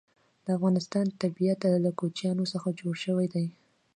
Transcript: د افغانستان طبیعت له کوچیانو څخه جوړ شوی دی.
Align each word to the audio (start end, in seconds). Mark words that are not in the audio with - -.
د 0.45 0.47
افغانستان 0.57 1.05
طبیعت 1.21 1.59
له 1.85 1.91
کوچیانو 1.99 2.43
څخه 2.53 2.67
جوړ 2.79 2.93
شوی 3.05 3.27
دی. 3.33 3.45